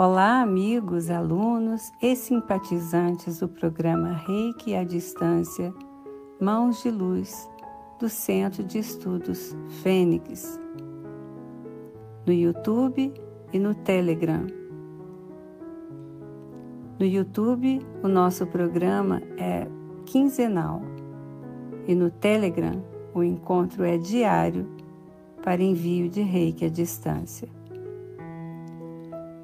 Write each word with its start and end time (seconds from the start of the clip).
Olá, 0.00 0.42
amigos, 0.42 1.10
alunos 1.10 1.92
e 2.00 2.14
simpatizantes 2.14 3.40
do 3.40 3.48
programa 3.48 4.12
Reiki 4.12 4.76
à 4.76 4.84
Distância 4.84 5.74
Mãos 6.40 6.84
de 6.84 6.88
Luz 6.88 7.50
do 7.98 8.08
Centro 8.08 8.62
de 8.62 8.78
Estudos 8.78 9.56
Fênix, 9.82 10.56
no 12.24 12.32
YouTube 12.32 13.12
e 13.52 13.58
no 13.58 13.74
Telegram. 13.74 14.46
No 16.96 17.04
YouTube, 17.04 17.84
o 18.00 18.06
nosso 18.06 18.46
programa 18.46 19.20
é 19.36 19.66
quinzenal 20.06 20.80
e 21.88 21.94
no 21.96 22.08
Telegram, 22.08 22.84
o 23.12 23.24
encontro 23.24 23.82
é 23.82 23.98
diário 23.98 24.64
para 25.42 25.60
envio 25.60 26.08
de 26.08 26.22
reiki 26.22 26.66
à 26.66 26.68
distância. 26.68 27.57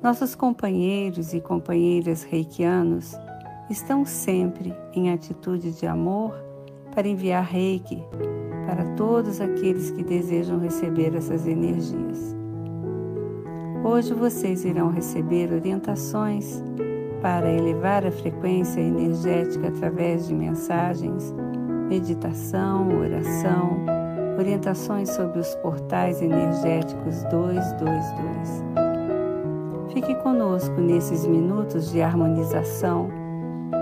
Nossos 0.04 0.34
companheiros 0.34 1.32
e 1.32 1.40
companheiras 1.40 2.24
reikianos 2.24 3.18
estão 3.70 4.04
sempre 4.04 4.74
em 4.92 5.10
atitude 5.10 5.72
de 5.72 5.86
amor 5.86 6.34
para 6.94 7.08
enviar 7.08 7.42
reiki 7.42 8.04
para 8.66 8.84
todos 8.96 9.40
aqueles 9.40 9.90
que 9.92 10.04
desejam 10.04 10.58
receber 10.58 11.16
essas 11.16 11.46
energias. 11.46 12.36
Hoje 13.82 14.12
vocês 14.12 14.66
irão 14.66 14.90
receber 14.90 15.50
orientações 15.50 16.62
para 17.22 17.50
elevar 17.50 18.04
a 18.04 18.12
frequência 18.12 18.82
energética 18.82 19.68
através 19.68 20.28
de 20.28 20.34
mensagens, 20.34 21.34
meditação, 21.88 22.88
oração, 22.98 23.78
orientações 24.38 25.08
sobre 25.08 25.38
os 25.38 25.54
portais 25.56 26.20
energéticos 26.20 27.22
222. 27.30 28.83
Fique 29.94 30.12
conosco 30.16 30.80
nesses 30.80 31.24
minutos 31.24 31.92
de 31.92 32.02
harmonização 32.02 33.08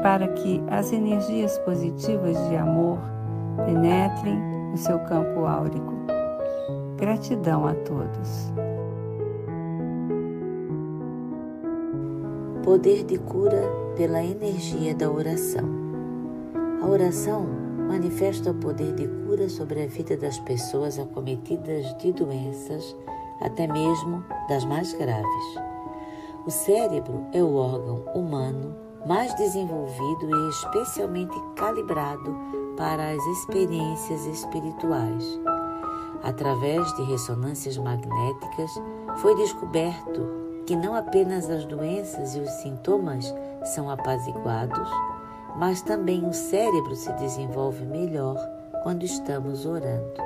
para 0.03 0.29
que 0.29 0.63
as 0.69 0.93
energias 0.93 1.59
positivas 1.61 2.37
de 2.51 2.57
amor 2.57 2.99
penetrem 3.65 4.39
no 4.71 4.77
seu 4.77 4.99
campo 4.99 5.47
áurico. 5.47 5.95
Gratidão 6.99 7.67
a 7.67 7.75
todos. 7.77 8.53
Poder 12.63 13.05
de 13.05 13.19
cura 13.19 13.63
pela 13.97 14.23
energia 14.23 14.95
da 14.95 15.11
oração. 15.11 15.65
A 16.83 16.87
oração 16.87 17.47
manifesta 17.89 18.51
o 18.51 18.55
poder 18.55 18.95
de 18.95 19.09
cura 19.09 19.49
sobre 19.49 19.83
a 19.83 19.87
vida 19.87 20.15
das 20.19 20.39
pessoas 20.41 20.99
acometidas 20.99 21.97
de 21.97 22.13
doenças, 22.13 22.95
até 23.41 23.67
mesmo 23.67 24.23
das 24.51 24.63
mais 24.67 24.93
graves. 24.93 25.72
O 26.45 26.51
cérebro 26.51 27.25
é 27.33 27.41
o 27.41 27.55
órgão 27.55 28.03
humano 28.15 28.75
mais 29.07 29.33
desenvolvido 29.37 30.29
e 30.29 30.49
especialmente 30.51 31.37
calibrado 31.55 32.37
para 32.77 33.11
as 33.11 33.25
experiências 33.27 34.27
espirituais. 34.27 35.41
Através 36.23 36.93
de 36.95 37.03
ressonâncias 37.05 37.79
magnéticas, 37.79 38.71
foi 39.19 39.37
descoberto 39.37 40.43
que 40.67 40.75
não 40.75 40.97
apenas 40.97 41.49
as 41.49 41.65
doenças 41.65 42.35
e 42.35 42.41
os 42.41 42.51
sintomas 42.63 43.33
são 43.75 43.89
apaziguados, 43.89 44.89
mas 45.57 45.81
também 45.83 46.27
o 46.27 46.33
cérebro 46.33 46.97
se 46.97 47.13
desenvolve 47.15 47.85
melhor 47.85 48.37
quando 48.83 49.05
estamos 49.05 49.65
orando. 49.65 50.21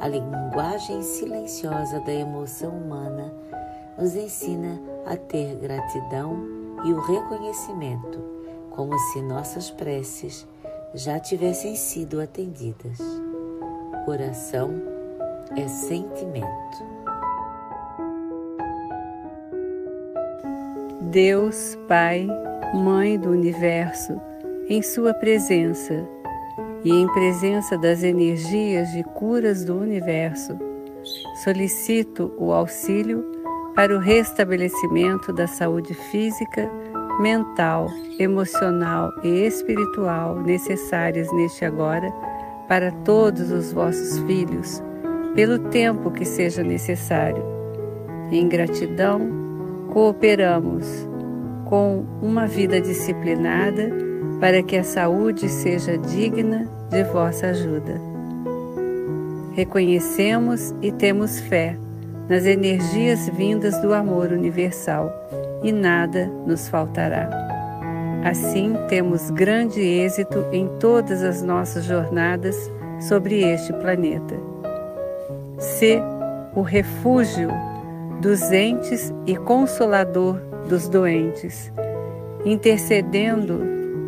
A 0.00 0.08
linguagem 0.08 1.02
silenciosa 1.02 1.98
da 2.00 2.12
emoção 2.12 2.72
humana 2.72 3.32
nos 3.98 4.14
ensina 4.16 4.80
a 5.06 5.16
ter 5.16 5.56
gratidão 5.56 6.36
e 6.84 6.92
o 6.92 7.00
reconhecimento, 7.00 8.18
como 8.70 8.98
se 8.98 9.22
nossas 9.22 9.70
preces 9.70 10.46
já 10.94 11.18
tivessem 11.18 11.74
sido 11.76 12.20
atendidas. 12.20 12.98
Oração 14.06 14.70
é 15.56 15.66
sentimento. 15.68 16.94
Deus, 21.00 21.78
Pai, 21.86 22.26
Mãe 22.74 23.18
do 23.18 23.30
Universo, 23.30 24.20
em 24.68 24.82
Sua 24.82 25.14
presença 25.14 26.06
e 26.84 26.90
em 26.90 27.06
presença 27.12 27.78
das 27.78 28.02
energias 28.02 28.90
de 28.92 29.02
curas 29.04 29.64
do 29.64 29.76
universo, 29.76 30.58
solicito 31.42 32.32
o 32.36 32.52
auxílio 32.52 33.33
para 33.74 33.94
o 33.94 33.98
restabelecimento 33.98 35.32
da 35.32 35.46
saúde 35.46 35.94
física, 35.94 36.70
mental, 37.20 37.88
emocional 38.18 39.10
e 39.22 39.46
espiritual 39.46 40.40
necessárias 40.40 41.32
neste 41.32 41.64
agora 41.64 42.10
para 42.68 42.90
todos 42.90 43.50
os 43.50 43.72
vossos 43.72 44.18
filhos, 44.20 44.82
pelo 45.34 45.58
tempo 45.70 46.10
que 46.10 46.24
seja 46.24 46.62
necessário. 46.62 47.42
Em 48.30 48.48
gratidão, 48.48 49.20
cooperamos 49.92 50.86
com 51.66 52.04
uma 52.22 52.46
vida 52.46 52.80
disciplinada 52.80 53.90
para 54.40 54.62
que 54.62 54.76
a 54.76 54.84
saúde 54.84 55.48
seja 55.48 55.98
digna 55.98 56.68
de 56.90 57.02
vossa 57.04 57.48
ajuda. 57.48 58.00
Reconhecemos 59.52 60.74
e 60.82 60.90
temos 60.90 61.38
fé 61.40 61.76
nas 62.28 62.46
energias 62.46 63.28
vindas 63.28 63.78
do 63.80 63.92
amor 63.92 64.32
universal 64.32 65.12
e 65.62 65.72
nada 65.72 66.26
nos 66.46 66.68
faltará. 66.68 67.28
Assim, 68.24 68.74
temos 68.88 69.30
grande 69.30 69.80
êxito 69.80 70.46
em 70.50 70.66
todas 70.80 71.22
as 71.22 71.42
nossas 71.42 71.84
jornadas 71.84 72.70
sobre 73.00 73.42
este 73.42 73.72
planeta. 73.74 74.34
Se 75.58 76.00
o 76.54 76.62
refúgio 76.62 77.48
dos 78.20 78.50
entes 78.50 79.12
e 79.26 79.36
consolador 79.36 80.40
dos 80.68 80.88
doentes, 80.88 81.70
intercedendo 82.44 83.60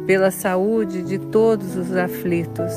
pela 0.07 0.31
saúde 0.31 1.03
de 1.03 1.19
todos 1.19 1.77
os 1.77 1.95
aflitos, 1.95 2.73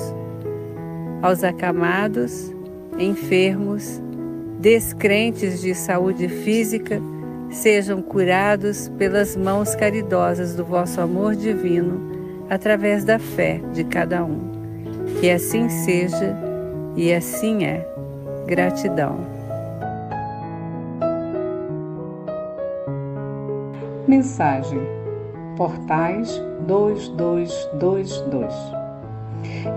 aos 1.22 1.44
acamados, 1.44 2.54
enfermos 2.98 4.02
descrentes 4.60 5.62
de 5.62 5.74
saúde 5.74 6.28
física 6.28 7.02
sejam 7.50 8.02
curados 8.02 8.90
pelas 8.90 9.38
mãos 9.38 9.74
caridosas 9.74 10.54
do 10.54 10.66
vosso 10.66 11.00
amor 11.00 11.34
divino 11.36 12.46
através 12.50 13.06
da 13.06 13.18
fé 13.18 13.62
de 13.74 13.86
cada 13.86 14.24
um. 14.24 14.50
Que 15.20 15.32
assim 15.32 15.70
seja 15.70 16.38
e 16.96 17.14
assim 17.14 17.64
é. 17.64 17.88
Gratidão. 18.46 19.20
Mensagem 24.08 24.82
Portais 25.56 26.42
2222 26.68 28.54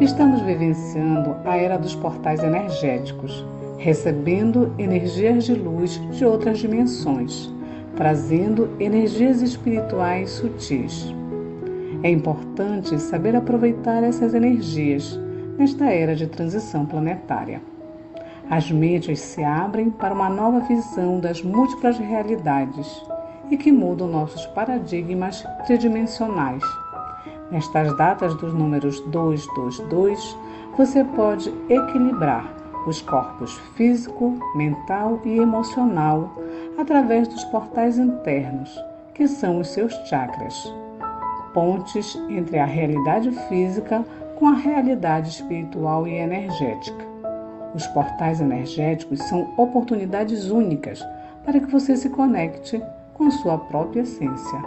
Estamos 0.01 0.41
vivenciando 0.43 1.37
a 1.45 1.57
era 1.57 1.77
dos 1.77 1.95
portais 1.95 2.43
energéticos 2.43 3.45
recebendo 3.79 4.73
energias 4.79 5.45
de 5.45 5.55
luz 5.55 6.01
de 6.11 6.25
outras 6.25 6.59
dimensões, 6.59 7.53
trazendo 7.97 8.71
energias 8.79 9.43
espirituais 9.43 10.31
sutis. 10.31 11.13
É 12.03 12.11
importante 12.11 12.99
saber 13.01 13.37
aproveitar 13.37 14.03
essas 14.03 14.35
energias 14.35 15.19
nesta 15.59 15.87
era 15.87 16.15
de 16.15 16.27
transição 16.27 16.85
planetária. 16.85 17.61
As 18.51 18.71
mentes 18.71 19.21
se 19.21 19.43
abrem 19.43 19.91
para 19.91 20.15
uma 20.15 20.29
nova 20.29 20.61
visão 20.61 21.21
das 21.21 21.43
múltiplas 21.43 21.99
realidades 21.99 23.05
e 23.51 23.57
que 23.57 23.71
mudam 23.71 24.09
nossos 24.09 24.47
paradigmas 24.47 25.45
tridimensionais. 25.67 26.63
Nestas 27.51 27.97
datas 27.97 28.35
dos 28.37 28.53
números 28.53 29.01
222, 29.01 30.37
você 30.77 31.05
pode 31.05 31.53
equilibrar 31.69 32.62
os 32.87 33.01
corpos 33.03 33.55
físico, 33.77 34.39
mental 34.55 35.21
e 35.25 35.39
emocional 35.39 36.31
através 36.79 37.29
dos 37.29 37.45
portais 37.45 37.99
internos, 37.99 38.79
que 39.15 39.29
são 39.29 39.61
os 39.61 39.69
seus 39.69 39.93
chakras, 40.09 40.73
pontes 41.53 42.17
entre 42.29 42.59
a 42.59 42.65
realidade 42.65 43.31
física 43.49 44.05
com 44.39 44.49
a 44.49 44.55
realidade 44.55 45.31
espiritual 45.31 46.07
e 46.07 46.15
energética. 46.15 47.07
Os 47.75 47.87
portais 47.89 48.41
energéticos 48.41 49.21
são 49.21 49.55
oportunidades 49.57 50.51
únicas 50.51 51.07
para 51.45 51.61
que 51.61 51.71
você 51.71 51.97
se 51.97 52.09
conecte 52.11 52.83
com 53.15 53.31
sua 53.31 53.59
própria 53.59 54.01
essência. 54.01 54.63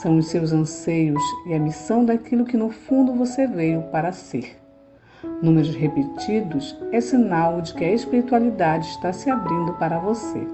São 0.00 0.18
os 0.18 0.28
seus 0.28 0.52
anseios 0.52 1.22
e 1.46 1.54
a 1.54 1.58
missão 1.58 2.04
daquilo 2.04 2.44
que 2.44 2.56
no 2.56 2.70
fundo 2.70 3.12
você 3.14 3.46
veio 3.46 3.82
para 3.90 4.12
ser. 4.12 4.56
Números 5.42 5.74
repetidos 5.74 6.76
é 6.92 7.00
sinal 7.00 7.60
de 7.60 7.74
que 7.74 7.84
a 7.84 7.92
espiritualidade 7.92 8.88
está 8.88 9.12
se 9.12 9.28
abrindo 9.28 9.72
para 9.74 9.98
você. 9.98 10.46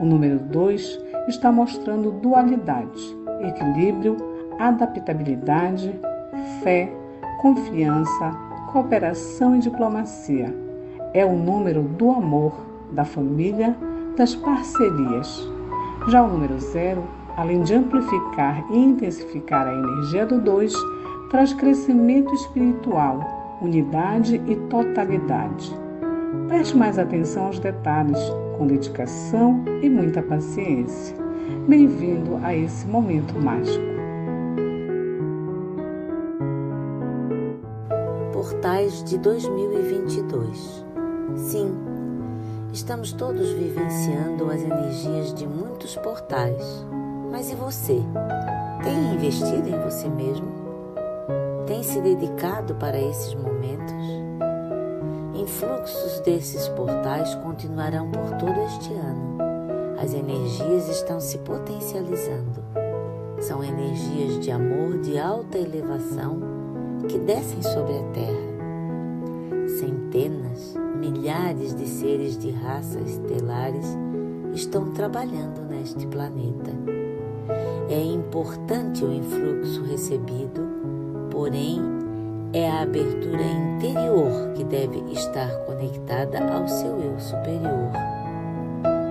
O 0.00 0.04
número 0.04 0.38
2 0.38 1.00
está 1.28 1.52
mostrando 1.52 2.10
dualidade, 2.10 3.16
equilíbrio, 3.40 4.16
adaptabilidade, 4.58 5.94
fé, 6.62 6.90
confiança, 7.40 8.30
cooperação 8.72 9.56
e 9.56 9.60
diplomacia. 9.60 10.54
É 11.12 11.24
o 11.24 11.32
número 11.32 11.82
do 11.82 12.10
amor, 12.10 12.54
da 12.92 13.04
família, 13.04 13.76
das 14.16 14.34
parcerias. 14.34 15.50
Já 16.08 16.22
o 16.22 16.28
número 16.28 16.58
zero, 16.58 17.04
além 17.36 17.62
de 17.62 17.74
amplificar 17.74 18.64
e 18.70 18.78
intensificar 18.78 19.66
a 19.66 19.74
energia 19.74 20.24
do 20.24 20.38
dois, 20.40 20.74
traz 21.30 21.52
crescimento 21.52 22.34
espiritual, 22.34 23.41
unidade 23.62 24.42
e 24.46 24.56
totalidade. 24.68 25.72
Preste 26.48 26.76
mais 26.76 26.98
atenção 26.98 27.46
aos 27.46 27.58
detalhes, 27.58 28.18
com 28.58 28.66
dedicação 28.66 29.64
e 29.80 29.88
muita 29.88 30.22
paciência. 30.22 31.16
Bem-vindo 31.68 32.38
a 32.42 32.54
esse 32.54 32.86
momento 32.86 33.38
mágico. 33.38 33.92
Portais 38.32 39.04
de 39.04 39.18
2022 39.18 40.84
Sim, 41.36 41.74
estamos 42.72 43.12
todos 43.12 43.50
vivenciando 43.52 44.50
as 44.50 44.60
energias 44.60 45.32
de 45.34 45.46
muitos 45.46 45.96
portais. 45.96 46.84
Mas 47.30 47.50
e 47.50 47.54
você? 47.54 48.02
Tem 48.82 49.14
investido 49.14 49.68
em 49.68 49.78
você 49.80 50.08
mesmo? 50.08 50.51
Tem 51.72 51.82
se 51.82 52.02
dedicado 52.02 52.74
para 52.74 53.00
esses 53.00 53.34
momentos? 53.34 53.94
Influxos 55.34 56.20
desses 56.20 56.68
portais 56.68 57.34
continuarão 57.36 58.10
por 58.10 58.30
todo 58.36 58.60
este 58.66 58.92
ano. 58.92 59.38
As 59.98 60.12
energias 60.12 60.86
estão 60.90 61.18
se 61.18 61.38
potencializando. 61.38 62.62
São 63.40 63.64
energias 63.64 64.38
de 64.40 64.50
amor 64.50 64.98
de 64.98 65.18
alta 65.18 65.56
elevação 65.56 66.40
que 67.08 67.18
descem 67.18 67.62
sobre 67.62 67.96
a 67.96 68.02
Terra. 68.12 69.68
Centenas, 69.78 70.74
milhares 71.00 71.74
de 71.74 71.88
seres 71.88 72.36
de 72.36 72.50
raças 72.50 73.12
estelares 73.12 73.86
estão 74.52 74.90
trabalhando 74.90 75.62
neste 75.70 76.06
planeta. 76.06 76.70
É 77.88 77.98
importante 77.98 79.02
o 79.02 79.10
influxo 79.10 79.82
recebido, 79.84 80.82
porém 81.32 81.80
é 82.52 82.70
a 82.70 82.82
abertura 82.82 83.42
interior 83.42 84.52
que 84.54 84.62
deve 84.62 84.98
estar 85.12 85.50
conectada 85.64 86.38
ao 86.52 86.68
seu 86.68 87.00
eu 87.00 87.18
superior. 87.18 87.90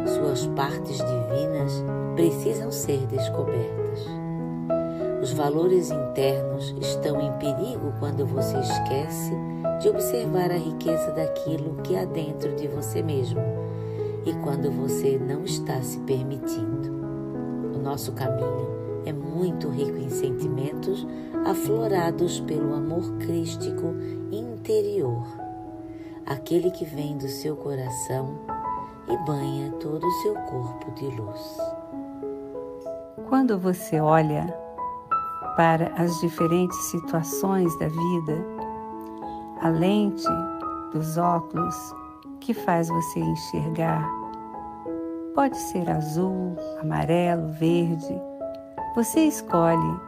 Suas 0.05 0.45
partes 0.55 0.97
divinas 0.97 1.83
precisam 2.15 2.71
ser 2.71 2.99
descobertas. 3.07 4.05
Os 5.21 5.33
valores 5.33 5.89
internos 5.89 6.75
estão 6.79 7.19
em 7.19 7.31
perigo 7.33 7.91
quando 7.99 8.25
você 8.25 8.57
esquece 8.59 9.31
de 9.81 9.89
observar 9.89 10.51
a 10.51 10.57
riqueza 10.57 11.11
daquilo 11.11 11.81
que 11.83 11.95
há 11.95 12.05
dentro 12.05 12.55
de 12.55 12.67
você 12.67 13.01
mesmo 13.01 13.41
e 14.25 14.33
quando 14.43 14.71
você 14.71 15.19
não 15.19 15.43
está 15.43 15.81
se 15.81 15.99
permitindo. 16.01 16.91
O 17.75 17.79
nosso 17.79 18.11
caminho 18.11 18.70
é 19.05 19.13
muito 19.13 19.69
rico 19.69 19.97
em 19.97 20.09
sentimentos 20.09 21.07
aflorados 21.45 22.39
pelo 22.41 22.73
amor 22.73 23.17
crístico 23.17 23.93
interior, 24.31 25.25
aquele 26.25 26.71
que 26.71 26.85
vem 26.85 27.17
do 27.17 27.27
seu 27.27 27.55
coração 27.55 28.39
e 29.07 29.17
banha 29.25 29.71
todo 29.79 30.05
o 30.05 30.21
seu 30.21 30.33
corpo 30.35 30.91
de 30.91 31.07
luz. 31.07 31.57
Quando 33.27 33.57
você 33.57 33.99
olha 33.99 34.53
para 35.55 35.91
as 35.95 36.19
diferentes 36.19 36.77
situações 36.85 37.77
da 37.79 37.87
vida, 37.87 38.45
a 39.61 39.69
lente 39.69 40.27
dos 40.91 41.17
óculos 41.17 41.75
que 42.39 42.53
faz 42.53 42.87
você 42.89 43.19
enxergar 43.19 44.21
pode 45.33 45.57
ser 45.57 45.89
azul, 45.89 46.55
amarelo, 46.81 47.47
verde. 47.53 48.30
Você 48.93 49.21
escolhe 49.21 50.01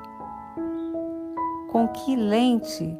com 1.71 1.87
que 1.87 2.17
lente 2.17 2.97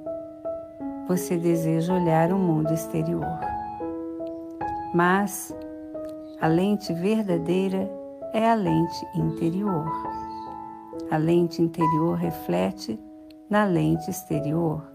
você 1.10 1.36
deseja 1.36 1.94
olhar 1.94 2.32
o 2.32 2.38
mundo 2.38 2.74
exterior. 2.74 3.38
Mas 4.94 5.54
a 6.40 6.48
lente 6.48 6.94
verdadeira 6.94 7.92
é 8.32 8.50
a 8.50 8.54
lente 8.54 9.06
interior. 9.14 9.86
A 11.12 11.18
lente 11.18 11.62
interior 11.62 12.16
reflete 12.16 12.98
na 13.50 13.66
lente 13.66 14.10
exterior. 14.10 14.90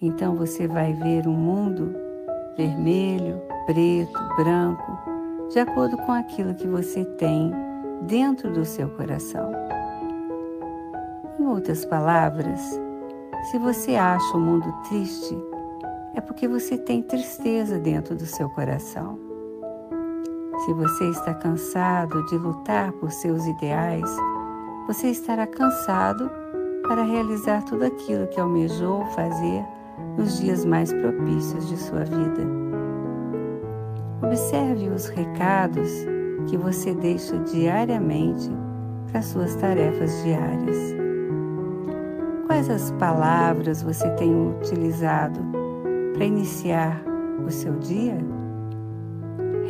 Então 0.00 0.34
você 0.34 0.66
vai 0.66 0.92
ver 0.94 1.28
um 1.28 1.32
mundo 1.32 1.94
vermelho, 2.56 3.40
preto, 3.66 4.20
branco, 4.34 4.98
de 5.48 5.60
acordo 5.60 5.96
com 5.98 6.10
aquilo 6.10 6.56
que 6.56 6.66
você 6.66 7.04
tem 7.04 7.52
dentro 8.02 8.52
do 8.52 8.64
seu 8.64 8.88
coração. 8.90 9.52
Outras 11.52 11.84
palavras, 11.84 12.80
se 13.50 13.58
você 13.58 13.94
acha 13.94 14.38
o 14.38 14.40
mundo 14.40 14.72
triste, 14.88 15.36
é 16.14 16.20
porque 16.22 16.48
você 16.48 16.78
tem 16.78 17.02
tristeza 17.02 17.78
dentro 17.78 18.16
do 18.16 18.24
seu 18.24 18.48
coração. 18.48 19.18
Se 20.64 20.72
você 20.72 21.10
está 21.10 21.34
cansado 21.34 22.24
de 22.24 22.38
lutar 22.38 22.90
por 22.92 23.10
seus 23.10 23.44
ideais, 23.44 24.10
você 24.86 25.08
estará 25.08 25.46
cansado 25.46 26.30
para 26.88 27.04
realizar 27.04 27.62
tudo 27.64 27.84
aquilo 27.84 28.28
que 28.28 28.40
almejou 28.40 29.04
fazer 29.08 29.62
nos 30.16 30.40
dias 30.40 30.64
mais 30.64 30.90
propícios 30.90 31.68
de 31.68 31.76
sua 31.76 32.04
vida. 32.04 32.48
Observe 34.22 34.88
os 34.88 35.06
recados 35.08 35.90
que 36.48 36.56
você 36.56 36.94
deixa 36.94 37.36
diariamente 37.40 38.50
para 39.10 39.20
suas 39.20 39.54
tarefas 39.56 40.22
diárias. 40.24 41.01
Quais 42.52 42.68
as 42.68 42.90
palavras 42.98 43.82
você 43.82 44.10
tem 44.10 44.30
utilizado 44.50 45.40
para 46.12 46.22
iniciar 46.26 47.02
o 47.46 47.50
seu 47.50 47.72
dia? 47.78 48.18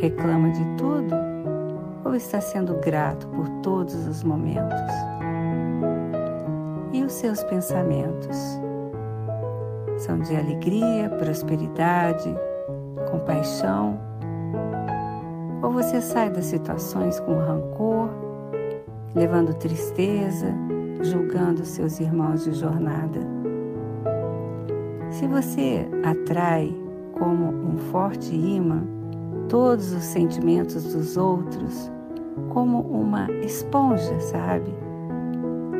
Reclama 0.01 0.49
de 0.49 0.65
tudo 0.75 1.15
ou 2.03 2.13
está 2.13 2.41
sendo 2.41 2.73
grato 2.81 3.25
por 3.29 3.47
todos 3.61 4.05
os 4.05 4.21
momentos? 4.21 4.77
E 6.91 7.01
os 7.05 7.13
seus 7.13 7.41
pensamentos? 7.45 8.37
São 9.99 10.19
de 10.19 10.35
alegria, 10.35 11.09
prosperidade, 11.09 12.35
compaixão? 13.09 13.97
Ou 15.61 15.71
você 15.71 16.01
sai 16.01 16.29
das 16.29 16.47
situações 16.47 17.17
com 17.21 17.37
rancor, 17.37 18.09
levando 19.15 19.53
tristeza, 19.53 20.53
julgando 21.03 21.65
seus 21.65 21.99
irmãos 21.99 22.45
de 22.45 22.53
jornada. 22.53 23.19
Se 25.09 25.27
você 25.27 25.87
atrai 26.03 26.75
como 27.13 27.45
um 27.45 27.77
forte 27.77 28.33
imã 28.33 28.83
todos 29.49 29.91
os 29.91 30.03
sentimentos 30.03 30.93
dos 30.93 31.17
outros, 31.17 31.91
como 32.49 32.79
uma 32.81 33.29
esponja, 33.43 34.19
sabe? 34.19 34.73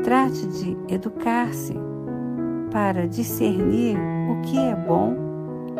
Trate 0.03 0.45
de 0.47 0.77
educar-se 0.87 1.73
para 2.71 3.07
discernir 3.07 3.97
o 4.29 4.41
que 4.41 4.57
é 4.57 4.75
bom 4.75 5.15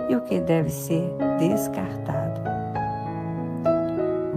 e 0.09 0.15
o 0.15 0.21
que 0.21 0.39
deve 0.39 0.69
ser 0.69 1.13
descartado. 1.37 2.41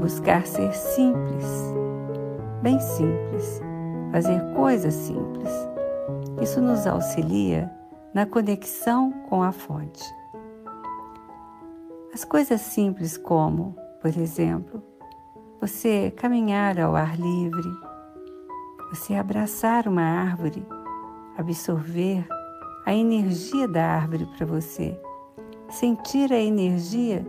Buscar 0.00 0.46
ser 0.46 0.72
simples, 0.74 1.46
bem 2.62 2.78
simples 2.80 3.65
fazer 4.16 4.40
coisas 4.54 4.94
simples. 4.94 5.50
Isso 6.40 6.58
nos 6.58 6.86
auxilia 6.86 7.70
na 8.14 8.24
conexão 8.24 9.12
com 9.28 9.42
a 9.42 9.52
fonte. 9.52 10.02
As 12.14 12.24
coisas 12.24 12.62
simples, 12.62 13.18
como, 13.18 13.76
por 14.00 14.16
exemplo, 14.16 14.82
você 15.60 16.10
caminhar 16.16 16.80
ao 16.80 16.96
ar 16.96 17.14
livre, 17.18 17.68
você 18.88 19.16
abraçar 19.16 19.86
uma 19.86 20.00
árvore, 20.00 20.66
absorver 21.36 22.26
a 22.86 22.94
energia 22.94 23.68
da 23.68 23.84
árvore 23.84 24.24
para 24.34 24.46
você, 24.46 24.98
sentir 25.68 26.32
a 26.32 26.40
energia 26.40 27.22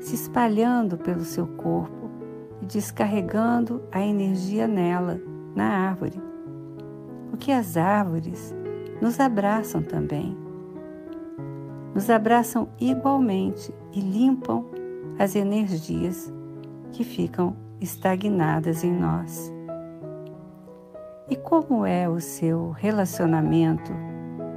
se 0.00 0.14
espalhando 0.14 0.98
pelo 0.98 1.24
seu 1.24 1.46
corpo 1.46 2.10
e 2.60 2.66
descarregando 2.66 3.82
a 3.90 4.02
energia 4.02 4.68
nela 4.68 5.18
na 5.54 5.64
árvore, 5.64 6.25
porque 7.30 7.52
as 7.52 7.76
árvores 7.76 8.54
nos 9.00 9.20
abraçam 9.20 9.82
também. 9.82 10.36
Nos 11.94 12.10
abraçam 12.10 12.68
igualmente 12.80 13.72
e 13.92 14.00
limpam 14.00 14.64
as 15.18 15.34
energias 15.34 16.32
que 16.92 17.04
ficam 17.04 17.56
estagnadas 17.80 18.84
em 18.84 18.92
nós. 18.92 19.52
E 21.28 21.36
como 21.36 21.84
é 21.84 22.08
o 22.08 22.20
seu 22.20 22.70
relacionamento 22.70 23.92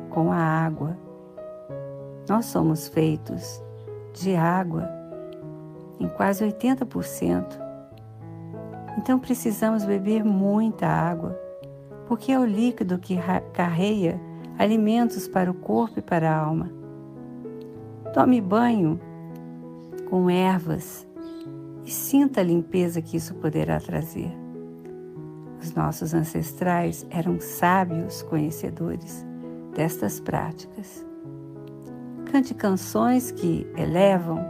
com 0.10 0.32
a 0.32 0.38
água? 0.38 0.98
Nós 2.28 2.46
somos 2.46 2.88
feitos 2.88 3.62
de 4.14 4.36
água 4.36 4.88
em 6.00 6.08
quase 6.08 6.46
80%. 6.46 7.60
Então 8.98 9.18
precisamos 9.18 9.86
beber 9.86 10.24
muita 10.24 10.86
água, 10.86 11.40
porque 12.10 12.32
é 12.32 12.40
o 12.40 12.44
líquido 12.44 12.98
que 12.98 13.16
carreia 13.54 14.20
alimentos 14.58 15.28
para 15.28 15.52
o 15.52 15.54
corpo 15.54 16.00
e 16.00 16.02
para 16.02 16.32
a 16.32 16.36
alma. 16.36 16.72
Tome 18.16 18.42
banho 18.42 19.00
com 20.10 20.28
ervas 20.28 21.08
e 21.86 21.92
sinta 21.92 22.42
a 22.42 22.44
limpeza 22.44 23.00
que 23.00 23.16
isso 23.16 23.36
poderá 23.36 23.80
trazer. 23.80 24.36
Os 25.62 25.72
nossos 25.76 26.16
ancestrais 26.16 27.06
eram 27.12 27.40
sábios 27.40 28.24
conhecedores 28.24 29.24
destas 29.76 30.20
práticas. 30.20 31.06
Cante 32.26 32.56
canções 32.56 33.30
que 33.30 33.68
elevam, 33.78 34.44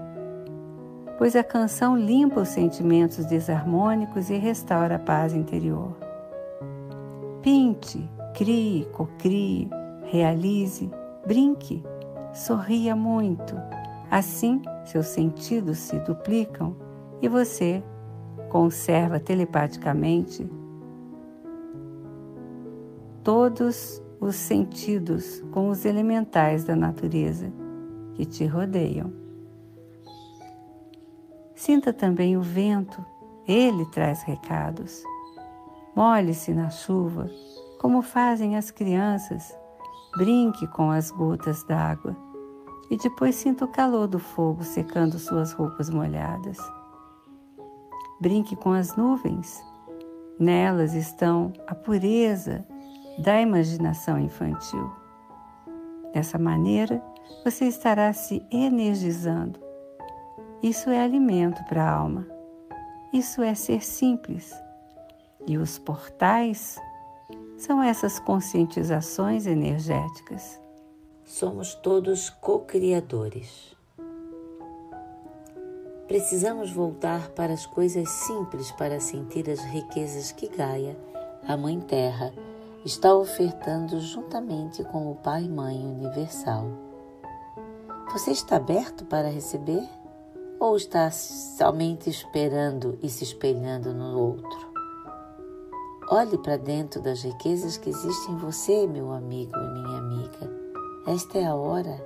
pois 1.18 1.36
a 1.36 1.44
canção 1.44 1.98
limpa 1.98 2.40
os 2.40 2.48
sentimentos 2.48 3.26
desarmônicos 3.26 4.30
e 4.30 4.38
restaura 4.38 4.96
a 4.96 5.00
paz 5.00 5.34
interior. 5.34 5.99
Pinte, 7.42 8.10
crie, 8.36 8.86
cocrie, 8.92 9.70
realize, 10.12 10.90
brinque, 11.26 11.84
sorria 12.34 12.96
muito. 12.96 13.56
Assim, 14.12 14.62
seus 14.86 15.08
sentidos 15.08 15.78
se 15.78 15.98
duplicam 16.00 16.76
e 17.22 17.28
você 17.28 17.84
conserva 18.50 19.20
telepaticamente 19.20 20.50
todos 23.24 24.02
os 24.20 24.36
sentidos 24.36 25.42
com 25.52 25.70
os 25.70 25.86
elementais 25.86 26.64
da 26.64 26.76
natureza 26.76 27.52
que 28.16 28.26
te 28.26 28.46
rodeiam. 28.46 29.14
Sinta 31.56 31.94
também 31.94 32.36
o 32.36 32.42
vento, 32.42 33.06
ele 33.48 33.86
traz 33.92 34.24
recados. 34.24 35.04
Molhe-se 36.00 36.54
na 36.54 36.70
chuva, 36.70 37.30
como 37.78 38.02
fazem 38.02 38.56
as 38.56 38.72
crianças. 38.72 39.54
Brinque 40.16 40.66
com 40.68 40.90
as 40.90 41.12
gotas 41.12 41.62
d'água 41.66 42.16
e 42.90 42.96
depois 42.96 43.36
sinta 43.36 43.66
o 43.66 43.68
calor 43.68 44.08
do 44.08 44.18
fogo 44.18 44.64
secando 44.64 45.20
suas 45.20 45.52
roupas 45.52 45.90
molhadas. 45.90 46.58
Brinque 48.22 48.56
com 48.56 48.72
as 48.72 48.96
nuvens. 48.96 49.62
Nelas 50.40 50.94
estão 50.94 51.52
a 51.68 51.76
pureza 51.76 52.66
da 53.22 53.42
imaginação 53.42 54.18
infantil. 54.18 54.90
Dessa 56.14 56.40
maneira, 56.40 57.04
você 57.44 57.66
estará 57.66 58.14
se 58.14 58.42
energizando. 58.50 59.60
Isso 60.64 60.90
é 60.90 61.04
alimento 61.04 61.62
para 61.66 61.84
a 61.84 61.94
alma. 61.94 62.26
Isso 63.12 63.42
é 63.42 63.54
ser 63.54 63.84
simples. 63.84 64.50
E 65.50 65.58
os 65.58 65.80
portais 65.80 66.80
são 67.58 67.82
essas 67.82 68.20
conscientizações 68.20 69.48
energéticas. 69.48 70.62
Somos 71.26 71.74
todos 71.74 72.30
co-criadores. 72.30 73.76
Precisamos 76.08 76.72
voltar 76.72 77.30
para 77.30 77.52
as 77.52 77.66
coisas 77.66 78.08
simples 78.10 78.72
para 78.74 79.00
sentir 79.00 79.50
as 79.50 79.62
riquezas 79.62 80.32
que 80.32 80.48
Gaia, 80.48 80.96
a 81.48 81.58
Mãe 81.58 81.80
Terra, 81.80 82.32
está 82.86 83.16
ofertando 83.16 84.00
juntamente 84.00 84.84
com 84.84 85.12
o 85.12 85.16
Pai 85.16 85.50
Mãe 85.50 85.84
Universal. 85.84 86.68
Você 88.12 88.30
está 88.30 88.58
aberto 88.58 89.04
para 89.04 89.32
receber? 89.32 89.90
Ou 90.60 90.76
está 90.76 91.10
somente 91.10 92.08
esperando 92.08 93.00
e 93.02 93.10
se 93.10 93.24
espelhando 93.24 93.96
no 93.96 94.16
outro? 94.16 94.69
Olhe 96.12 96.38
para 96.38 96.58
dentro 96.58 97.02
das 97.02 97.24
riquezas 97.24 97.78
que 97.78 97.90
existem 97.90 98.34
em 98.34 98.38
você, 98.38 98.88
meu 98.88 99.12
amigo 99.12 99.56
e 99.56 99.74
minha 99.74 99.98
amiga. 100.00 100.52
Esta 101.08 101.38
é 101.38 101.46
a 101.46 101.56
hora. 101.56 102.04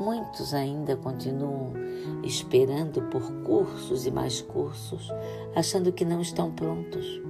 Muitos 0.00 0.52
ainda 0.54 0.96
continuam 0.96 1.72
esperando 2.22 3.02
por 3.10 3.30
cursos 3.44 4.06
e 4.06 4.10
mais 4.10 4.40
cursos, 4.40 5.10
achando 5.54 5.92
que 5.92 6.04
não 6.04 6.20
estão 6.20 6.50
prontos 6.50 7.22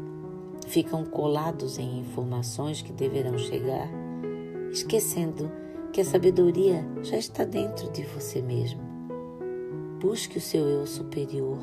ficam 0.66 1.04
colados 1.04 1.78
em 1.78 2.00
informações 2.00 2.83
que 2.83 2.93
deverão 2.93 3.38
chegar, 3.38 3.88
esquecendo 4.73 5.50
que 5.93 6.00
a 6.00 6.04
sabedoria 6.04 6.85
já 7.02 7.16
está 7.16 7.45
dentro 7.45 7.90
de 7.90 8.02
você 8.02 8.43
mesmo. 8.43 8.81
Busque 10.00 10.38
o 10.38 10.40
seu 10.40 10.69
eu 10.69 10.87
superior. 10.87 11.59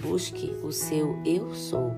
Busque 0.00 0.54
o 0.62 0.70
seu 0.72 1.16
eu 1.24 1.54
sou. 1.54 1.92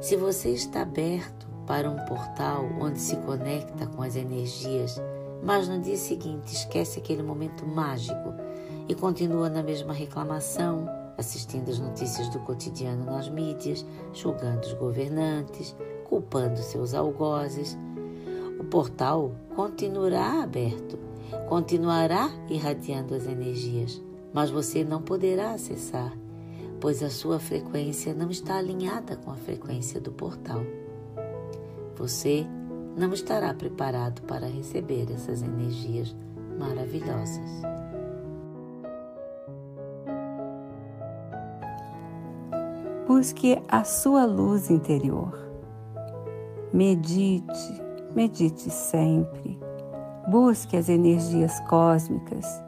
Se 0.00 0.14
você 0.14 0.50
está 0.50 0.82
aberto 0.82 1.46
para 1.66 1.90
um 1.90 1.96
portal 2.04 2.68
onde 2.78 3.00
se 3.00 3.16
conecta 3.16 3.86
com 3.86 4.02
as 4.02 4.14
energias, 4.14 5.00
mas 5.42 5.68
no 5.68 5.80
dia 5.80 5.96
seguinte 5.96 6.54
esquece 6.54 6.98
aquele 6.98 7.22
momento 7.22 7.66
mágico 7.66 8.34
e 8.86 8.94
continua 8.94 9.48
na 9.48 9.62
mesma 9.62 9.94
reclamação, 9.94 10.86
assistindo 11.16 11.70
as 11.70 11.78
notícias 11.78 12.28
do 12.28 12.38
cotidiano 12.40 13.06
nas 13.06 13.30
mídias, 13.30 13.86
julgando 14.12 14.66
os 14.66 14.74
governantes, 14.74 15.74
culpando 16.04 16.58
seus 16.58 16.92
algozes. 16.92 17.76
O 18.60 18.64
portal 18.64 19.32
continuará 19.54 20.42
aberto, 20.42 20.98
continuará 21.48 22.30
irradiando 22.50 23.14
as 23.14 23.26
energias, 23.26 24.00
mas 24.32 24.50
você 24.50 24.84
não 24.84 25.00
poderá 25.00 25.52
acessar, 25.52 26.12
pois 26.80 27.02
a 27.02 27.10
sua 27.10 27.38
frequência 27.38 28.14
não 28.14 28.30
está 28.30 28.56
alinhada 28.56 29.16
com 29.16 29.30
a 29.30 29.36
frequência 29.36 30.00
do 30.00 30.12
portal. 30.12 30.62
Você 31.96 32.46
não 32.96 33.12
estará 33.12 33.52
preparado 33.54 34.22
para 34.22 34.46
receber 34.46 35.10
essas 35.12 35.42
energias 35.42 36.14
maravilhosas. 36.58 37.62
Busque 43.06 43.62
a 43.68 43.84
sua 43.84 44.24
luz 44.24 44.70
interior. 44.70 45.38
Medite, 46.72 47.82
medite 48.14 48.68
sempre. 48.70 49.58
Busque 50.28 50.76
as 50.76 50.88
energias 50.88 51.58
cósmicas. 51.60 52.65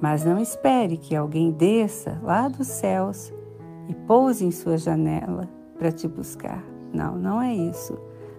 Mas 0.00 0.24
não 0.24 0.38
espere 0.38 0.96
que 0.96 1.14
alguém 1.14 1.50
desça 1.50 2.18
lá 2.22 2.48
dos 2.48 2.66
céus 2.66 3.32
e 3.88 3.94
pouse 3.94 4.44
em 4.44 4.50
sua 4.50 4.78
janela 4.78 5.48
para 5.78 5.92
te 5.92 6.08
buscar. 6.08 6.64
Não, 6.92 7.16
não 7.16 7.40
é 7.40 7.54
isso. 7.54 7.98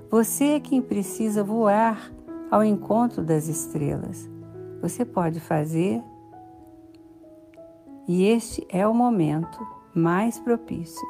Você 0.10 0.56
é 0.56 0.60
quem 0.60 0.82
precisa 0.82 1.44
voar 1.44 2.12
ao 2.50 2.64
encontro 2.64 3.24
das 3.24 3.48
estrelas. 3.48 4.30
Você 4.82 5.06
pode 5.06 5.40
fazer, 5.40 6.04
e 8.08 8.26
este 8.26 8.66
é 8.68 8.86
o 8.86 8.94
momento 8.94 9.66
mais 9.94 10.40
propício, 10.40 11.08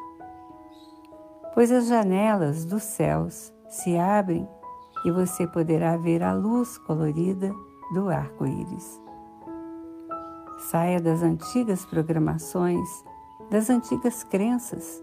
pois 1.54 1.72
as 1.72 1.88
janelas 1.88 2.64
dos 2.64 2.82
céus 2.82 3.52
se 3.68 3.96
abrem 3.96 4.46
e 5.04 5.10
você 5.10 5.46
poderá 5.46 5.96
ver 5.96 6.22
a 6.22 6.32
luz 6.32 6.78
colorida 6.78 7.52
do 7.92 8.08
arco-íris. 8.08 9.01
Saia 10.70 11.00
das 11.00 11.22
antigas 11.22 11.84
programações, 11.84 12.88
das 13.50 13.68
antigas 13.68 14.22
crenças. 14.22 15.02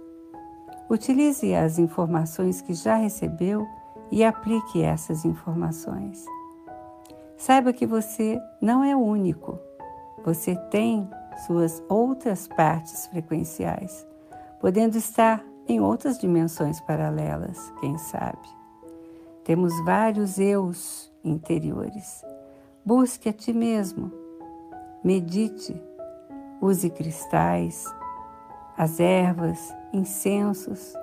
Utilize 0.89 1.53
as 1.53 1.77
informações 1.77 2.61
que 2.61 2.73
já 2.73 2.95
recebeu 2.95 3.67
e 4.09 4.23
aplique 4.23 4.81
essas 4.81 5.25
informações. 5.25 6.25
Saiba 7.37 7.73
que 7.73 7.85
você 7.85 8.39
não 8.61 8.83
é 8.83 8.95
único. 8.95 9.59
Você 10.23 10.55
tem 10.71 11.07
suas 11.45 11.83
outras 11.87 12.47
partes 12.47 13.07
frequenciais, 13.07 14.07
podendo 14.59 14.97
estar 14.97 15.43
em 15.67 15.79
outras 15.79 16.17
dimensões 16.17 16.79
paralelas, 16.81 17.71
quem 17.79 17.97
sabe. 17.97 18.47
Temos 19.43 19.73
vários 19.83 20.39
eus 20.39 21.11
interiores. 21.23 22.23
Busque 22.83 23.29
a 23.29 23.33
ti 23.33 23.53
mesmo, 23.53 24.11
medite, 25.03 25.81
use 26.61 26.89
cristais, 26.89 27.85
as 28.77 28.99
ervas, 28.99 29.73
incensos, 29.93 30.93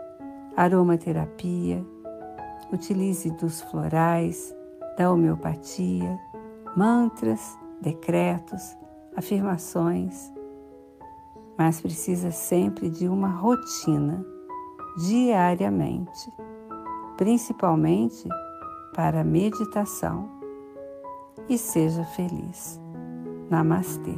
aromaterapia, 0.57 1.85
utilize 2.73 3.31
dos 3.33 3.61
florais, 3.63 4.55
da 4.97 5.11
homeopatia, 5.11 6.19
mantras, 6.77 7.59
decretos, 7.81 8.77
afirmações, 9.17 10.33
mas 11.59 11.81
precisa 11.81 12.31
sempre 12.31 12.91
de 12.91 13.09
uma 13.09 13.29
rotina, 13.29 14.25
diariamente. 14.99 16.31
principalmente 17.17 18.29
para 18.95 19.21
a 19.21 19.25
meditação. 19.25 20.29
E 21.49 21.57
seja 21.57 22.05
feliz. 22.05 22.81
Namastê. 23.49 24.15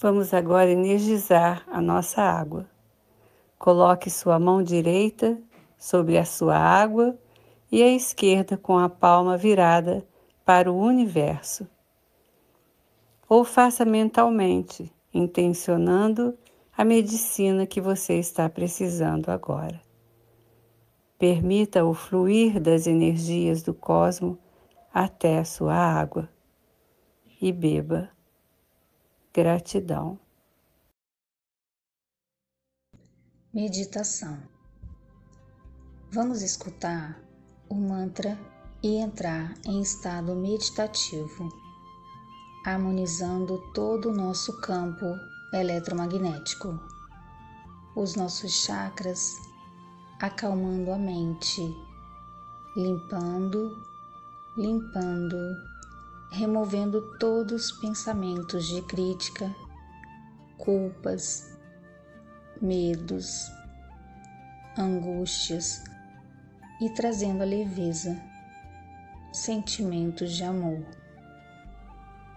Vamos 0.00 0.34
agora 0.34 0.68
energizar 0.70 1.64
a 1.70 1.80
nossa 1.80 2.20
água. 2.20 2.66
Coloque 3.56 4.10
sua 4.10 4.40
mão 4.40 4.60
direita 4.60 5.40
sobre 5.78 6.18
a 6.18 6.24
sua 6.24 6.58
água 6.58 7.16
e 7.70 7.80
a 7.80 7.88
esquerda 7.88 8.56
com 8.56 8.76
a 8.76 8.88
palma 8.88 9.36
virada 9.36 10.04
para 10.44 10.70
o 10.70 10.76
universo. 10.76 11.66
Ou 13.28 13.44
faça 13.44 13.84
mentalmente, 13.84 14.92
intencionando 15.12 16.36
a 16.76 16.84
medicina 16.84 17.66
que 17.66 17.80
você 17.80 18.18
está 18.18 18.48
precisando 18.48 19.28
agora. 19.28 19.80
Permita 21.16 21.84
o 21.84 21.94
fluir 21.94 22.60
das 22.60 22.88
energias 22.88 23.62
do 23.62 23.72
cosmo 23.72 24.36
até 24.94 25.40
a 25.40 25.44
sua 25.44 25.74
água 25.74 26.30
e 27.42 27.50
beba 27.50 28.08
Gratidão. 29.34 30.20
Meditação. 33.52 34.40
Vamos 36.12 36.42
escutar 36.42 37.20
o 37.68 37.74
mantra 37.74 38.38
e 38.84 38.98
entrar 38.98 39.54
em 39.66 39.82
estado 39.82 40.36
meditativo, 40.36 41.48
harmonizando 42.64 43.58
todo 43.72 44.10
o 44.10 44.14
nosso 44.14 44.60
campo 44.60 45.06
eletromagnético, 45.52 46.78
os 47.96 48.14
nossos 48.14 48.52
chakras, 48.52 49.34
acalmando 50.20 50.92
a 50.92 50.98
mente, 50.98 51.62
limpando, 52.76 53.93
limpando 54.56 55.36
removendo 56.30 57.00
todos 57.18 57.66
os 57.66 57.72
pensamentos 57.72 58.66
de 58.66 58.82
crítica, 58.82 59.54
culpas, 60.58 61.56
medos, 62.60 63.50
angústias 64.76 65.82
e 66.80 66.90
trazendo 66.90 67.42
a 67.42 67.46
leveza, 67.46 68.20
sentimentos 69.32 70.32
de 70.32 70.42
amor, 70.42 70.84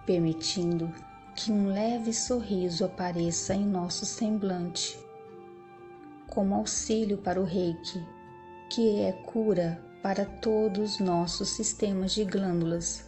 permitindo 0.05 0.93
que 1.35 1.51
um 1.51 1.67
leve 1.67 2.13
sorriso 2.13 2.85
apareça 2.85 3.55
em 3.55 3.65
nosso 3.65 4.05
semblante, 4.05 4.99
como 6.27 6.53
auxílio 6.53 7.17
para 7.17 7.41
o 7.41 7.45
reiki, 7.45 8.03
que 8.69 9.01
é 9.01 9.11
cura 9.11 9.86
para 10.01 10.25
todos 10.25 10.93
os 10.93 10.99
nossos 10.99 11.49
sistemas 11.49 12.13
de 12.13 12.23
glândulas 12.23 13.07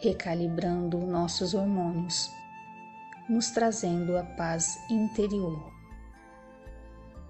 recalibrando 0.00 0.98
nossos 0.98 1.54
hormônios, 1.54 2.30
nos 3.28 3.50
trazendo 3.50 4.16
a 4.16 4.22
paz 4.22 4.78
interior. 4.90 5.72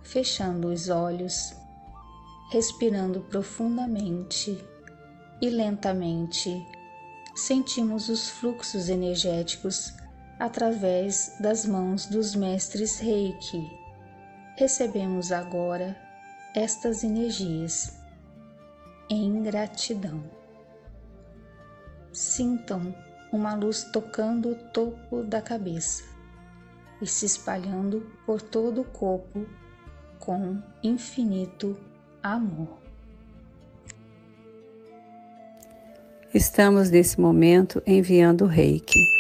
Fechando 0.03 0.69
os 0.69 0.89
olhos, 0.89 1.55
respirando 2.51 3.21
profundamente 3.23 4.59
e 5.41 5.49
lentamente, 5.49 6.65
sentimos 7.35 8.09
os 8.09 8.29
fluxos 8.29 8.89
energéticos 8.89 9.93
através 10.39 11.37
das 11.41 11.65
mãos 11.65 12.07
dos 12.07 12.35
mestres 12.35 12.99
Reiki. 12.99 13.71
Recebemos 14.57 15.33
agora 15.33 15.97
estas 16.55 17.05
energias 17.05 17.96
em 19.09 19.43
gratidão 19.43 20.23
sintam 22.13 22.95
uma 23.33 23.55
luz 23.55 23.85
tocando 23.85 24.51
o 24.51 24.55
topo 24.55 25.23
da 25.23 25.43
cabeça 25.43 26.03
e 27.01 27.07
se 27.07 27.27
espalhando 27.27 28.11
por 28.25 28.41
todo 28.41 28.81
o 28.81 28.85
corpo 28.85 29.47
com 30.19 30.61
infinito 30.83 31.77
amor. 32.23 32.79
Estamos 36.33 36.91
nesse 36.91 37.21
momento 37.21 37.83
enviando 37.87 38.45
o 38.45 38.49
reiki. 38.49 39.16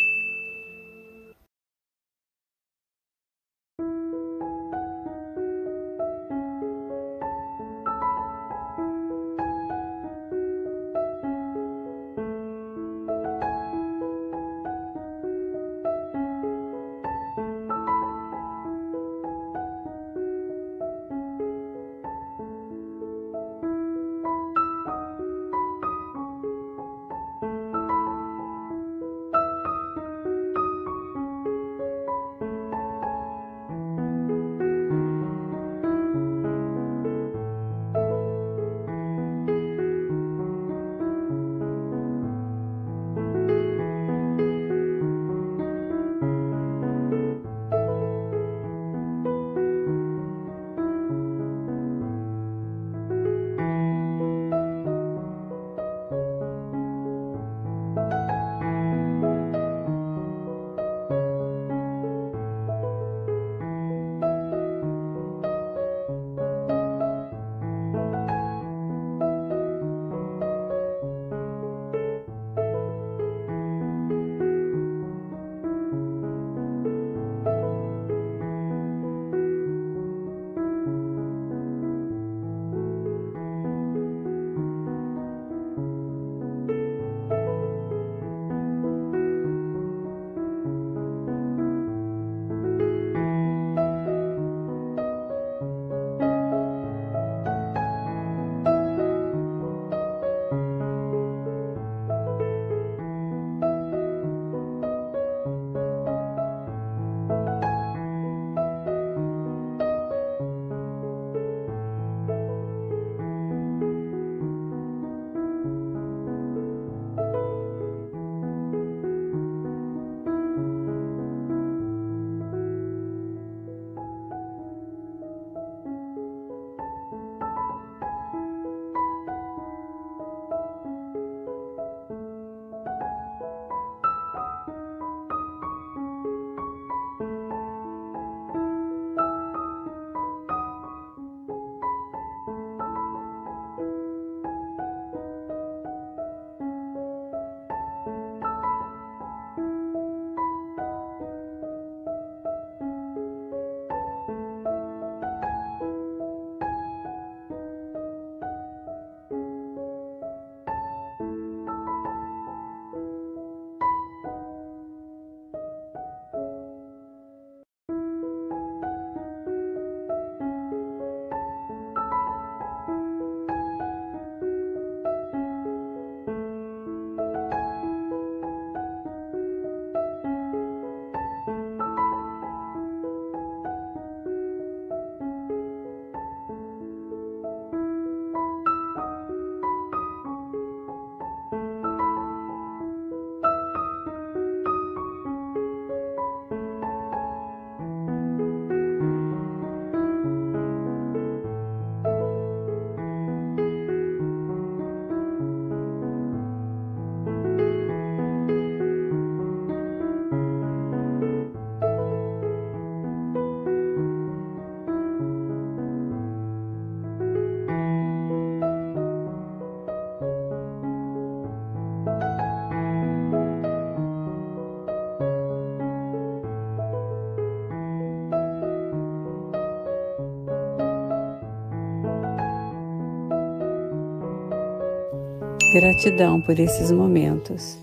Gratidão 235.73 236.41
por 236.41 236.61
esses 236.61 236.93
momentos. 236.93 237.77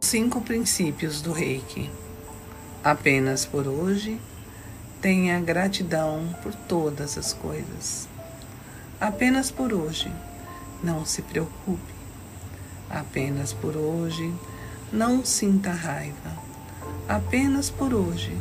Cinco 0.00 0.42
princípios 0.42 1.22
do 1.22 1.32
Reiki. 1.32 1.90
Apenas 2.84 3.46
por 3.46 3.66
hoje, 3.66 4.20
tenha 5.00 5.40
gratidão 5.40 6.28
por 6.42 6.54
todas 6.54 7.16
as 7.16 7.32
coisas. 7.32 8.06
Apenas 9.00 9.50
por 9.50 9.72
hoje, 9.72 10.12
não 10.84 11.06
se 11.06 11.22
preocupe. 11.22 11.94
Apenas 12.90 13.54
por 13.54 13.76
hoje, 13.76 14.32
não 14.92 15.24
sinta 15.24 15.70
raiva. 15.70 16.36
Apenas 17.08 17.70
por 17.70 17.94
hoje, 17.94 18.36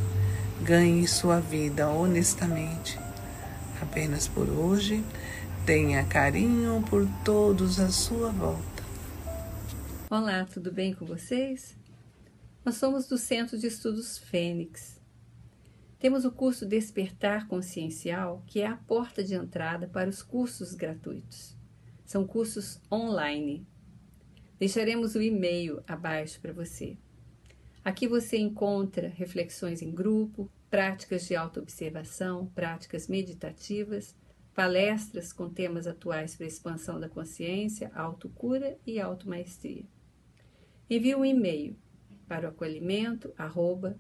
ganhe 0.62 1.08
sua 1.08 1.40
vida 1.40 1.88
honestamente. 1.88 3.00
Apenas 3.82 4.28
por 4.28 4.50
hoje, 4.50 5.04
tenha 5.66 6.06
carinho 6.06 6.84
por 6.88 7.08
todos 7.24 7.80
à 7.80 7.90
sua 7.90 8.30
volta. 8.30 8.84
Olá, 10.12 10.46
tudo 10.46 10.72
bem 10.72 10.94
com 10.94 11.06
vocês? 11.06 11.76
Nós 12.64 12.76
somos 12.76 13.08
do 13.08 13.18
Centro 13.18 13.58
de 13.58 13.66
Estudos 13.66 14.16
Fênix. 14.16 15.02
Temos 15.98 16.24
o 16.24 16.32
curso 16.32 16.68
Despertar 16.68 17.48
Consciencial, 17.48 18.44
que 18.46 18.62
é 18.62 18.68
a 18.68 18.76
porta 18.76 19.24
de 19.24 19.34
entrada 19.34 19.88
para 19.88 20.08
os 20.08 20.22
cursos 20.22 20.76
gratuitos. 20.76 21.58
São 22.06 22.28
cursos 22.28 22.80
online. 22.92 23.66
Deixaremos 24.60 25.16
o 25.16 25.22
e-mail 25.22 25.82
abaixo 25.88 26.40
para 26.40 26.54
você. 26.54 26.96
Aqui 27.84 28.08
você 28.08 28.38
encontra 28.38 29.08
reflexões 29.08 29.82
em 29.82 29.90
grupo, 29.90 30.48
práticas 30.70 31.26
de 31.26 31.36
autoobservação, 31.36 32.46
práticas 32.54 33.08
meditativas, 33.08 34.16
palestras 34.56 35.34
com 35.34 35.50
temas 35.50 35.86
atuais 35.86 36.36
para 36.36 36.48
expansão 36.48 36.98
da 36.98 37.10
consciência, 37.10 37.92
autocura 37.94 38.80
e 38.88 39.00
automaestria. 39.00 39.86
Envie 40.90 41.14
um 41.14 41.26
e-mail 41.26 41.78
para 42.26 42.48
o 42.48 42.50
acolhimento 42.50 43.34
arroba. 43.38 44.00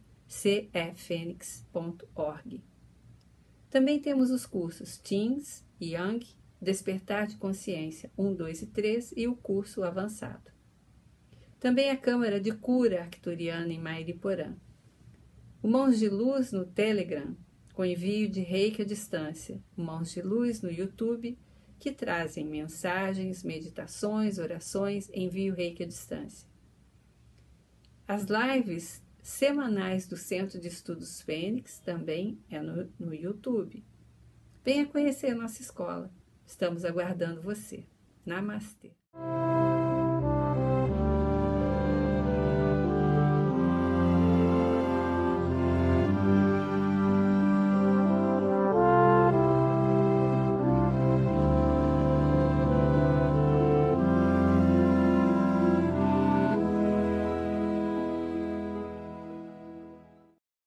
Também 3.69 3.99
temos 3.99 4.31
os 4.31 4.45
cursos 4.45 4.97
Teens, 4.97 5.63
Young, 5.79 6.25
Despertar 6.61 7.27
de 7.27 7.35
Consciência 7.35 8.09
1, 8.17 8.33
2 8.33 8.61
e 8.61 8.67
3 8.67 9.13
e 9.17 9.27
o 9.27 9.35
curso 9.35 9.83
avançado. 9.83 10.51
Também 11.59 11.89
a 11.89 11.97
Câmara 11.97 12.39
de 12.39 12.53
Cura 12.53 13.01
Arcturiana 13.01 13.73
em 13.73 13.79
Mairiporã. 13.79 14.55
O 15.61 15.67
Mãos 15.67 15.99
de 15.99 16.07
Luz 16.07 16.51
no 16.51 16.65
Telegram, 16.65 17.35
com 17.75 17.83
envio 17.83 18.29
de 18.29 18.39
reiki 18.39 18.81
à 18.81 18.85
distância. 18.85 19.61
Mãos 19.75 20.11
de 20.11 20.21
Luz 20.21 20.61
no 20.61 20.71
YouTube, 20.71 21.37
que 21.77 21.91
trazem 21.91 22.45
mensagens, 22.45 23.43
meditações, 23.43 24.39
orações, 24.39 25.09
envio 25.13 25.53
reiki 25.53 25.83
à 25.83 25.85
distância. 25.85 26.47
As 28.07 28.25
lives 28.25 29.03
semanais 29.21 30.07
do 30.07 30.15
Centro 30.15 30.59
de 30.59 30.69
Estudos 30.69 31.21
Fênix 31.21 31.79
também 31.79 32.39
é 32.49 32.61
no, 32.61 32.89
no 32.97 33.13
YouTube. 33.13 33.83
Venha 34.63 34.87
conhecer 34.87 35.35
nossa 35.35 35.61
escola. 35.61 36.09
Estamos 36.47 36.85
aguardando 36.85 37.41
você. 37.41 37.83
Namastê. 38.25 38.91